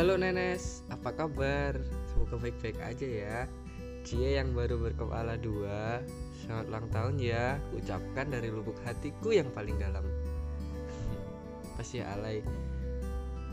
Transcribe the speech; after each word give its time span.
Halo 0.00 0.16
Nenes, 0.16 0.80
apa 0.88 1.12
kabar? 1.12 1.76
Semoga 2.08 2.40
baik-baik 2.40 2.80
aja 2.80 3.04
ya. 3.04 3.38
Cie 4.00 4.40
yang 4.40 4.56
baru 4.56 4.80
berkepala 4.80 5.36
dua. 5.36 6.00
Selamat 6.40 6.72
ulang 6.72 6.86
tahun 6.88 7.14
ya. 7.20 7.60
Ucapkan 7.76 8.32
dari 8.32 8.48
lubuk 8.48 8.80
hatiku 8.88 9.28
yang 9.28 9.52
paling 9.52 9.76
dalam. 9.76 10.00
Pasti 11.76 12.00
ya 12.00 12.16
alay. 12.16 12.40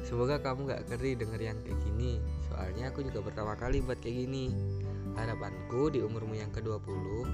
Semoga 0.07 0.39
kamu 0.39 0.71
gak 0.71 0.87
keri 0.87 1.19
denger 1.19 1.51
yang 1.51 1.59
kayak 1.67 1.83
gini. 1.83 2.23
Soalnya 2.47 2.95
aku 2.95 3.03
juga 3.03 3.27
pertama 3.27 3.59
kali 3.59 3.83
buat 3.83 3.99
kayak 3.99 4.15
gini. 4.15 4.47
Harapanku 5.19 5.91
di 5.91 5.99
umurmu 5.99 6.31
yang 6.31 6.55
ke-20 6.55 7.27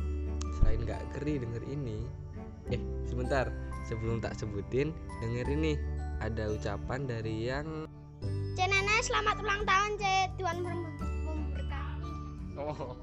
Selain 0.57 0.82
gak 0.89 1.05
keri 1.14 1.38
denger 1.38 1.61
ini 1.70 2.02
Eh 2.73 2.82
sebentar. 3.05 3.54
Sebelum 3.86 4.25
tak 4.25 4.41
sebutin 4.41 4.89
Denger 5.21 5.54
ini. 5.54 5.77
Ada 6.18 6.50
ucapan 6.50 7.06
dari 7.06 7.46
yang 7.46 7.86
C 8.54 8.57
Nenek 8.70 9.02
selamat 9.02 9.42
ulang 9.42 9.66
tahun 9.66 9.92
C 9.98 10.04
Tuhan 10.38 10.57
mem- 10.61 10.98
memberkati. 11.25 12.14
Oh. 12.54 12.94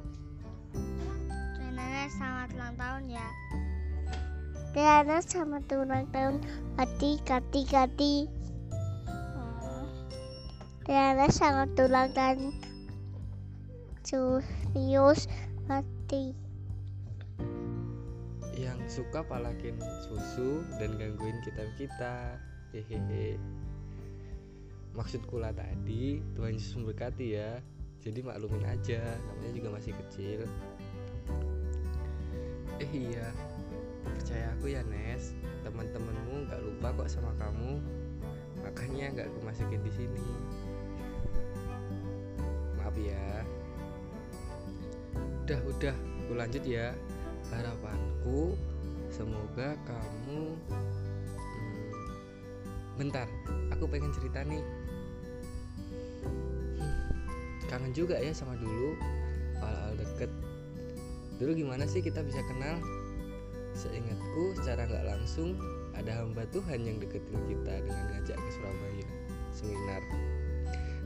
C 1.55 1.59
Nenek 1.75 2.09
selamat 2.15 2.49
ulang 2.55 2.75
tahun 2.79 3.03
ya. 3.11 3.29
C 4.71 4.75
Nenek 4.79 5.23
selamat 5.27 5.63
ulang 5.75 6.07
tahun. 6.15 6.35
Kati 6.79 7.11
Kati 7.27 7.63
Kati 7.67 8.15
C 10.83 10.89
Nenek 10.89 11.31
selamat 11.35 11.75
ulang 11.83 12.09
tahun. 12.15 12.55
Serius 14.07 15.27
Kati 15.67 16.51
yang 18.61 18.77
suka 18.93 19.25
palakin 19.25 19.73
susu 20.05 20.61
dan 20.77 20.93
gangguin 21.01 21.41
kita 21.41 21.65
kita 21.81 22.37
hehehe 22.77 23.41
maksudku 24.95 25.39
lah 25.39 25.55
tadi 25.55 26.19
Tuhan 26.35 26.57
Yesus 26.57 26.75
memberkati 26.79 27.27
ya. 27.37 27.63
Jadi 28.01 28.25
maklumin 28.25 28.65
aja 28.65 29.01
namanya 29.29 29.53
juga 29.53 29.69
masih 29.77 29.93
kecil. 29.93 30.41
Eh 32.81 32.91
iya. 32.91 33.29
Percaya 34.01 34.57
aku 34.57 34.73
ya 34.73 34.81
Nes. 34.89 35.37
Teman-temanmu 35.61 36.49
nggak 36.49 36.61
lupa 36.65 36.89
kok 36.97 37.13
sama 37.13 37.31
kamu. 37.37 37.77
Makanya 38.65 39.05
nggak 39.13 39.27
aku 39.29 39.39
masukin 39.45 39.81
di 39.85 39.93
sini. 39.93 40.29
Maaf 42.81 42.97
ya. 42.97 43.45
Udah 45.45 45.61
udah. 45.69 45.97
Aku 46.25 46.33
lanjut 46.39 46.65
ya. 46.65 46.97
Harapanku 47.53 48.55
semoga 49.13 49.77
kamu 49.85 50.57
hmm, 50.71 51.91
bentar. 52.97 53.29
Aku 53.77 53.85
pengen 53.91 54.15
cerita 54.15 54.41
nih 54.47 54.63
kangen 57.71 57.95
juga 57.95 58.19
ya 58.19 58.35
sama 58.35 58.59
dulu 58.59 58.99
awal-awal 59.63 59.95
deket. 59.95 60.31
Dulu 61.39 61.51
gimana 61.55 61.87
sih 61.87 62.03
kita 62.03 62.21
bisa 62.27 62.43
kenal? 62.51 62.83
Seingatku 63.79 64.59
secara 64.59 64.91
nggak 64.91 65.07
langsung 65.07 65.55
ada 65.95 66.11
hamba 66.19 66.43
Tuhan 66.51 66.83
yang 66.83 66.99
deketin 66.99 67.39
kita 67.47 67.87
dengan 67.87 68.05
ngajak 68.11 68.35
ke 68.35 68.51
Surabaya 68.51 69.09
seminar. 69.55 70.03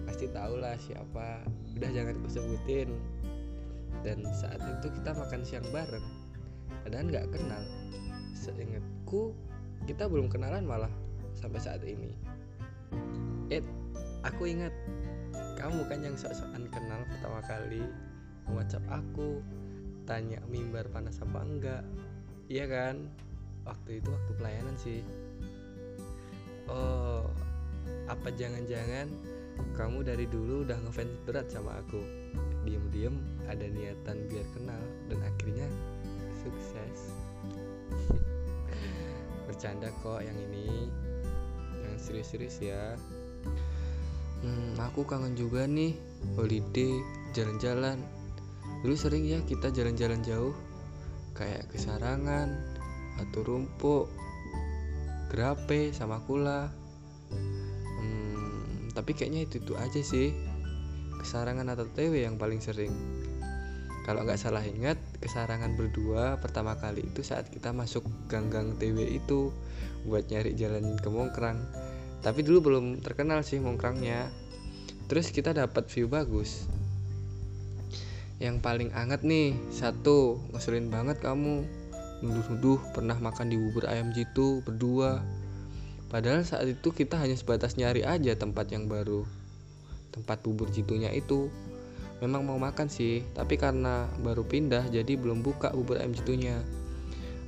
Pasti 0.09 0.27
tau 0.33 0.57
lah 0.57 0.75
siapa 0.81 1.45
udah 1.77 1.91
jangan 1.93 2.17
aku 2.17 2.29
sebutin. 2.33 2.89
Dan 4.01 4.25
saat 4.33 4.61
itu 4.61 4.89
kita 5.01 5.13
makan 5.13 5.45
siang 5.45 5.69
bareng 5.69 6.07
padahal 6.83 7.07
nggak 7.13 7.29
kenal. 7.29 7.63
Seingatku 8.33 9.37
kita 9.85 10.09
belum 10.09 10.33
kenalan 10.33 10.65
malah 10.65 10.91
sampai 11.37 11.61
saat 11.61 11.85
ini. 11.85 12.17
Eh 13.53 13.61
aku 14.25 14.49
ingat 14.49 14.73
kamu 15.65 15.81
kan 15.89 16.05
yang 16.05 16.13
sok-sokan 16.13 16.69
kenal 16.69 17.01
pertama 17.09 17.41
kali 17.49 17.89
whatsapp 18.53 18.85
aku 18.93 19.41
tanya 20.05 20.37
mimbar 20.53 20.85
panas 20.93 21.17
apa 21.25 21.41
enggak. 21.41 21.81
Iya 22.53 22.69
kan? 22.69 23.09
Waktu 23.65 24.05
itu 24.05 24.13
waktu 24.13 24.33
pelayanan 24.37 24.77
sih. 24.77 25.01
Oh 26.69 27.25
apa 28.13 28.29
jangan-jangan 28.37 29.09
kamu 29.73 30.05
dari 30.05 30.29
dulu 30.29 30.69
udah 30.69 30.77
ngefans 30.85 31.17
berat 31.25 31.49
sama 31.49 31.81
aku? 31.81 32.05
Diem-diem 32.69 33.17
ada 33.49 33.65
niatan 33.65 34.21
biar 34.29 34.45
kenal 34.53 34.85
dan 35.09 35.19
akhirnya 35.25 35.65
sukses. 36.45 37.09
Bercanda 39.49 39.89
kok 40.05 40.21
yang 40.21 40.37
ini. 40.37 40.93
Yang 41.89 41.97
serius-serius 42.05 42.61
ya 42.61 43.01
hmm, 44.45 44.77
aku 44.77 45.09
kangen 45.09 45.33
juga 45.33 45.65
nih 45.65 45.97
holiday 46.37 46.93
jalan-jalan. 47.33 47.97
Dulu 48.85 48.95
sering 48.95 49.25
ya 49.25 49.41
kita 49.49 49.73
jalan-jalan 49.73 50.21
jauh 50.21 50.53
kayak 51.33 51.67
ke 51.73 51.81
Sarangan 51.81 52.53
atau 53.19 53.41
Rumpuk 53.41 54.13
Grape 55.33 55.91
sama 55.97 56.21
Kula. 56.29 56.69
Hmm, 57.99 58.93
tapi 58.93 59.17
kayaknya 59.17 59.49
itu 59.49 59.65
itu 59.65 59.75
aja 59.81 60.01
sih 60.05 60.37
kesarangan 61.25 61.73
atau 61.73 61.89
TW 61.89 62.29
yang 62.29 62.37
paling 62.37 62.61
sering. 62.61 62.93
Kalau 64.05 64.21
nggak 64.21 64.37
salah 64.37 64.61
ingat 64.61 65.01
kesarangan 65.25 65.81
berdua 65.81 66.37
pertama 66.37 66.77
kali 66.77 67.09
itu 67.09 67.25
saat 67.25 67.49
kita 67.49 67.73
masuk 67.73 68.05
ganggang 68.29 68.77
TW 68.77 69.01
itu 69.01 69.49
buat 70.05 70.29
nyari 70.29 70.53
jalan 70.53 71.01
ke 71.01 71.09
Mongkrang 71.09 71.57
tapi 72.25 72.41
dulu 72.41 72.73
belum 72.73 73.05
terkenal 73.05 73.45
sih 73.45 73.61
Mongkrangnya. 73.61 74.33
Terus 75.13 75.29
kita 75.29 75.53
dapat 75.53 75.85
view 75.93 76.09
bagus. 76.09 76.65
Yang 78.41 78.65
paling 78.65 78.91
anget 78.97 79.21
nih 79.21 79.53
satu 79.69 80.41
ngeselin 80.57 80.89
banget 80.89 81.21
kamu. 81.21 81.69
Nuduh-nuduh 82.25 82.81
pernah 82.97 83.21
makan 83.21 83.53
di 83.53 83.61
bubur 83.61 83.85
ayam 83.85 84.09
jitu 84.17 84.65
berdua. 84.65 85.21
Padahal 86.09 86.49
saat 86.49 86.65
itu 86.65 86.97
kita 86.97 87.21
hanya 87.21 87.37
sebatas 87.37 87.77
nyari 87.77 88.09
aja 88.09 88.33
tempat 88.33 88.73
yang 88.73 88.89
baru. 88.89 89.29
Tempat 90.17 90.41
bubur 90.41 90.73
jitunya 90.73 91.13
itu. 91.13 91.53
Memang 92.25 92.49
mau 92.49 92.57
makan 92.57 92.89
sih 92.89 93.21
tapi 93.37 93.61
karena 93.61 94.09
baru 94.25 94.49
pindah 94.49 94.89
jadi 94.89 95.13
belum 95.21 95.45
buka 95.45 95.77
bubur 95.77 96.01
ayam 96.01 96.17
jitunya. 96.17 96.57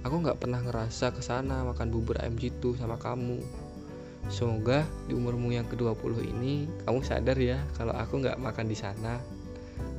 Aku 0.04 0.20
nggak 0.20 0.36
pernah 0.36 0.60
ngerasa 0.60 1.16
ke 1.16 1.24
sana 1.24 1.64
makan 1.64 1.88
bubur 1.88 2.20
ayam 2.20 2.36
jitu 2.36 2.76
sama 2.76 3.00
kamu 3.00 3.40
semoga 4.26 4.82
di 5.06 5.14
umurmu 5.14 5.54
yang 5.54 5.64
ke-20 5.70 6.26
ini 6.26 6.66
kamu 6.82 7.00
sadar 7.06 7.38
ya 7.38 7.62
kalau 7.78 7.94
aku 7.94 8.20
nggak 8.20 8.38
makan 8.40 8.66
di 8.66 8.76
sana. 8.76 9.22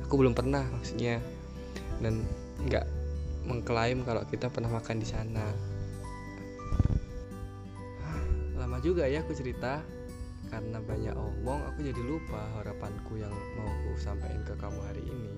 Aku 0.04 0.16
belum 0.20 0.32
pernah 0.32 0.64
maksudnya. 0.68 1.20
Dan 1.98 2.24
nggak 2.64 2.86
mengklaim 3.48 4.04
kalau 4.04 4.22
kita 4.28 4.52
pernah 4.52 4.68
makan 4.68 5.00
di 5.00 5.08
sana. 5.08 5.46
Lama 8.56 8.78
juga 8.84 9.08
ya 9.08 9.24
aku 9.24 9.32
cerita. 9.36 9.80
Karena 10.48 10.80
banyak 10.80 11.12
omong 11.12 11.60
aku 11.74 11.84
jadi 11.84 12.02
lupa 12.08 12.40
harapanku 12.56 13.20
yang 13.20 13.32
mau 13.60 13.68
aku 13.68 14.00
sampaikan 14.00 14.40
ke 14.48 14.56
kamu 14.56 14.80
hari 14.80 15.04
ini. 15.04 15.32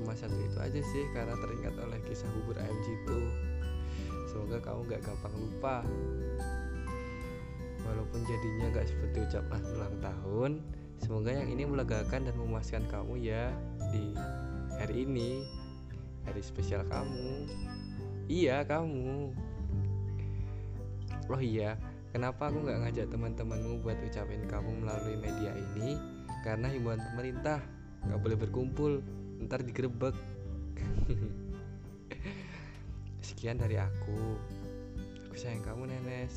Cuma 0.00 0.16
satu 0.16 0.34
itu 0.40 0.56
aja 0.56 0.80
sih 0.80 1.04
karena 1.12 1.36
teringat 1.36 1.76
oleh 1.76 2.00
kisah 2.08 2.32
bubur 2.32 2.56
ayam 2.56 2.78
jitu. 2.80 3.20
Semoga 4.32 4.64
kamu 4.64 4.88
gak 4.88 5.04
gampang 5.04 5.34
lupa 5.36 5.84
walaupun 7.86 8.20
jadinya 8.24 8.66
gak 8.74 8.88
seperti 8.88 9.26
ucapan 9.26 9.62
ulang 9.74 9.96
tahun 10.02 10.50
semoga 11.02 11.30
yang 11.34 11.48
ini 11.50 11.66
melegakan 11.66 12.26
dan 12.26 12.34
memuaskan 12.38 12.82
kamu 12.90 13.14
ya 13.22 13.50
di 13.90 14.14
hari 14.78 15.06
ini 15.06 15.42
hari 16.24 16.42
spesial 16.42 16.86
kamu 16.86 17.46
iya 18.30 18.62
kamu 18.62 19.34
oh 21.30 21.42
iya 21.42 21.78
Kenapa 22.12 22.52
aku 22.52 22.68
nggak 22.68 22.80
ngajak 22.84 23.06
teman-temanmu 23.08 23.80
buat 23.80 23.96
ucapin 24.04 24.44
kamu 24.44 24.84
melalui 24.84 25.16
media 25.16 25.56
ini? 25.56 25.96
Karena 26.44 26.68
himbauan 26.68 27.00
pemerintah 27.00 27.64
nggak 28.04 28.20
boleh 28.20 28.36
berkumpul, 28.36 29.00
ntar 29.48 29.64
digerebek. 29.64 30.12
Sekian 33.26 33.56
dari 33.56 33.80
aku. 33.80 34.36
Aku 35.24 35.34
sayang 35.40 35.64
kamu 35.64 35.88
Nenes. 35.88 36.36